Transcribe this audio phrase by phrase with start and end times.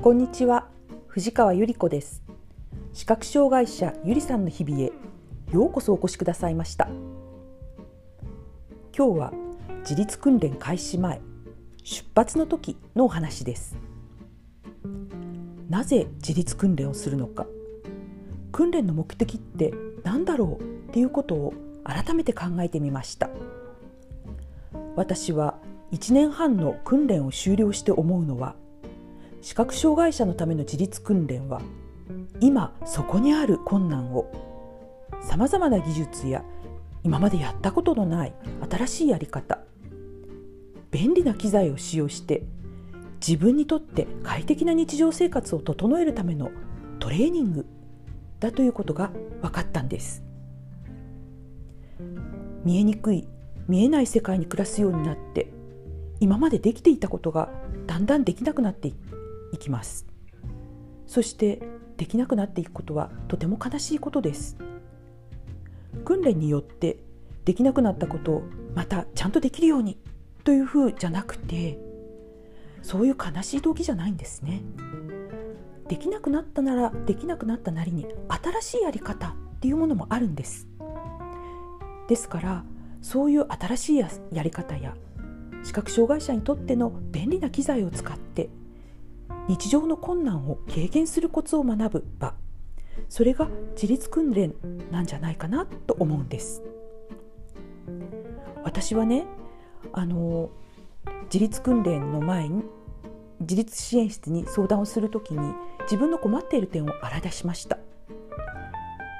[0.00, 0.68] こんにちは
[1.08, 2.22] 藤川ゆり子です。
[2.92, 4.92] 視覚障害者ゆりさんの日々へ
[5.52, 6.88] ようこそお越しくださいました。
[8.96, 9.32] 今日は
[9.80, 11.20] 自立訓練開始前
[11.82, 13.76] 出発の時のお話です。
[15.68, 17.48] なぜ自立訓練をするのか
[18.52, 19.74] 訓練の目的って
[20.04, 23.30] 何だろうっていうことを改めて考えてみました。
[24.94, 25.58] 私は
[25.90, 28.54] 1年半の訓練を終了して思うのは
[29.40, 31.60] 視覚障害者のための自立訓練は
[32.40, 34.30] 今そこにある困難を
[35.22, 36.44] さまざまな技術や
[37.02, 38.34] 今までやったことのない
[38.70, 39.58] 新しいやり方
[40.90, 42.42] 便利な機材を使用して
[43.20, 46.50] 自分にとって快適な日常生活を整えるための
[46.98, 47.66] トレーニング
[48.40, 49.10] だということが
[49.42, 50.22] 分かったんです。
[52.64, 53.26] 見えにくい
[53.66, 55.50] 見えない世界に暮らすようになって
[56.20, 57.50] 今までできていたことが
[57.86, 58.92] だんだんできなくなって
[59.52, 60.06] いきます。
[61.06, 61.62] そして
[61.96, 64.56] できなくなっていくことはとても悲しいことです。
[66.04, 67.02] 訓練によって
[67.44, 68.42] できなくなったことを
[68.74, 69.98] またちゃんとできるように
[70.44, 71.78] というふうじゃなくて
[72.82, 74.62] そういう悲しい動機じゃないんですね。
[75.88, 80.68] できなくなったならできなくなったなりに新しいやり方っていうものもあるんです。
[82.08, 82.64] ですから
[83.02, 84.94] そういう新しいやり方や
[85.64, 88.50] 視覚障害者にとっての便利な機材を使って
[89.48, 92.34] 日常の困難を軽減するコツを学ぶ場。
[93.08, 94.54] それが自立訓練
[94.90, 96.62] なんじゃないかなと思うんです。
[98.62, 99.24] 私はね
[99.92, 100.50] あの
[101.24, 102.64] 自立訓練の前に
[103.40, 107.78] 自立支援室に相談をするときに自分の困っている点を洗い出しました。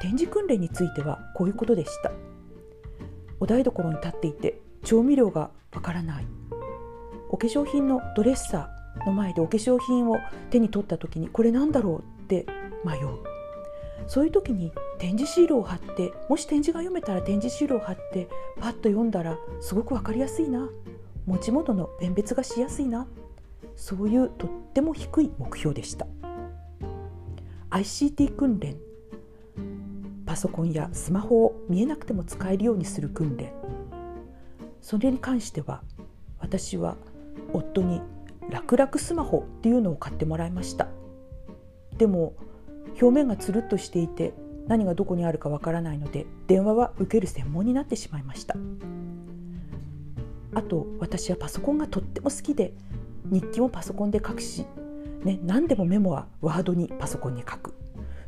[0.02, 2.12] 展示訓練についてはこういうことでした。
[3.40, 6.26] お台所に立っていて調味料がわからない。
[7.30, 10.16] お化粧品のドレッサーの前でお化粧品を
[10.50, 12.46] 手に取った時にこれなんだろうって
[12.84, 13.18] 迷う。
[14.06, 18.28] そういう時に展示シールを貼ってもし展示が読めたら展示シールを貼って
[18.58, 20.68] パッと読んだらすごく分かりやすいな。
[21.26, 23.06] 持ち物の弁別がしやすいな。
[23.76, 26.06] そういうとっても低い目標でした。
[27.70, 28.76] ICT 訓練。
[30.24, 33.52] パソコンやスマホを見えなくても使えるようにする訓練。
[34.80, 35.82] それに関しては
[36.38, 36.96] 私は
[37.52, 38.00] 夫に
[38.50, 40.88] 楽々スマホっていうのを買ってもらいました。
[41.96, 42.34] でも
[43.00, 44.32] 表面がつるっとしていて
[44.66, 48.56] 何がどこにあるかわからないので電話は受ける専門になってしまいました。
[50.54, 52.72] あと私はパソコンがとっても好きで
[53.24, 54.64] 日記もパソコンで書くし、
[55.22, 57.74] ね、何でもメモはワードにパソコンに書く。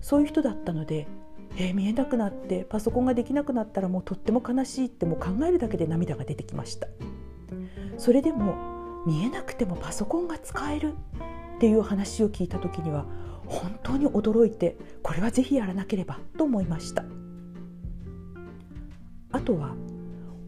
[0.00, 1.06] そういう人だったので、
[1.56, 6.88] えー、見えなくなってパソコンができなくなったらもうとっても悲しいってもう考えるだけで涙が出てきました。
[7.98, 8.69] それでも
[9.06, 10.94] 見えなくてもパソコンが使える
[11.56, 13.06] っていう話を聞いた時には
[13.46, 17.04] 本当に驚いてこれはぜひやらなければと思いました。
[19.32, 19.74] あとは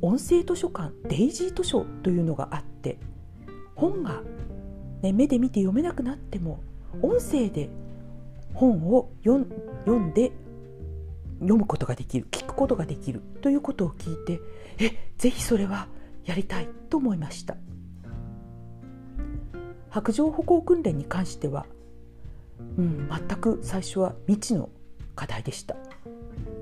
[0.01, 2.99] 音声図書館デイジー図書というのがあって
[3.77, 4.23] 本が、
[5.01, 6.61] ね、目で見て読めなくなっても
[7.01, 7.71] 音声で
[8.55, 10.33] 本を読んで
[11.39, 14.41] 読むことができる聞くことができるということを聞いて
[14.79, 15.89] えぜひそれは
[16.25, 17.57] やりたいと思いました。
[19.93, 21.67] 白状歩行訓練に関しては、
[22.79, 24.71] うん、全く最初は未知の
[25.15, 25.77] 課題でした。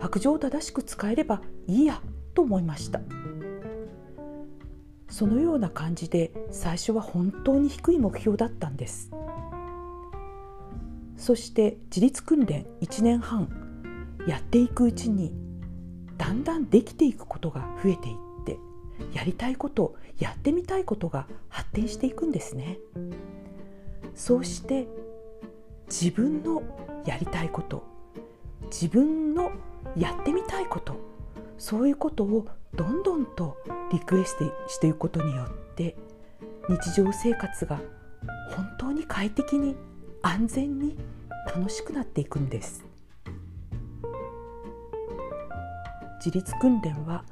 [0.00, 2.02] 白状を正しく使えればいいや
[2.34, 3.00] と思いました。
[5.08, 9.12] そのような感じで最初は本当に低い目標だったんです。
[11.16, 13.48] そして自立訓練1年半
[14.26, 15.32] やっていくうちに
[16.18, 18.29] だんだんできていくことが増えていって
[19.12, 22.78] やりたいことやってみたいことが発展していくんですね。
[24.14, 24.86] そうして
[25.88, 26.62] 自分の
[27.06, 27.84] やりたいこと
[28.70, 29.52] 自分の
[29.96, 30.96] やってみたいこと
[31.58, 33.56] そういうことをどんどんと
[33.92, 35.96] リクエストしていくことによって
[36.68, 37.80] 日常生活が
[38.50, 39.76] 本当に快適に
[40.22, 40.96] 安全に
[41.46, 42.84] 楽しくなっていくんです。
[46.24, 47.24] 自立訓練は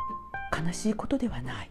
[0.66, 1.70] 悲しいことではない。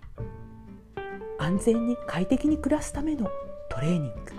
[1.39, 3.29] 安全に快適に暮らすための
[3.69, 4.31] トレーニング。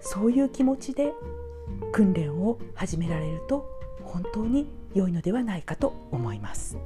[0.00, 1.12] そういう気持ちで
[1.92, 3.66] 訓練を始められると
[4.04, 6.76] 本当に良いのではないかと思います。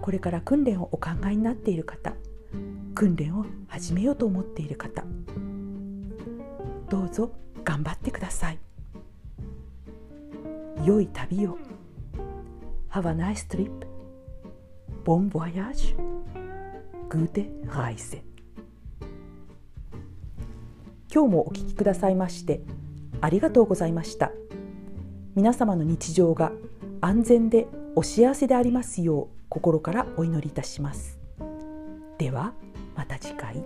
[0.00, 2.14] これから訓練をお考えになっている方
[2.94, 5.02] 訓練を始めようと思っている方
[6.90, 7.32] どうぞ
[7.64, 8.58] 頑張ってください。
[10.84, 11.56] 良い旅を
[12.94, 13.84] Have a nice trip
[15.04, 15.96] Bon voyage.
[17.08, 18.22] Gute Reise.
[21.12, 22.60] 今日もお聞きくださいまして
[23.20, 24.30] ありがとうございました。
[25.34, 26.52] 皆様の日常が
[27.00, 31.18] 安全でお幸せでありますよう心からお祈りいたします。
[32.18, 32.52] では
[32.94, 33.64] また次回。